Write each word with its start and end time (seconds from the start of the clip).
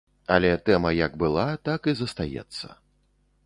Але 0.35 0.49
тэма 0.69 0.93
як 1.05 1.13
была, 1.23 1.45
так 1.69 1.81
і 1.93 1.97
застаецца. 2.03 2.67